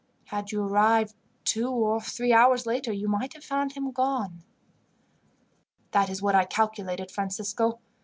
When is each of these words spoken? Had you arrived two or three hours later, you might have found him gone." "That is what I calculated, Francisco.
Had 0.29 0.51
you 0.51 0.63
arrived 0.63 1.13
two 1.43 1.69
or 1.69 2.01
three 2.01 2.33
hours 2.33 2.65
later, 2.65 2.91
you 2.91 3.07
might 3.07 3.33
have 3.35 3.43
found 3.43 3.73
him 3.73 3.91
gone." 3.91 4.43
"That 5.91 6.09
is 6.09 6.23
what 6.23 6.33
I 6.33 6.43
calculated, 6.43 7.11
Francisco. 7.11 7.79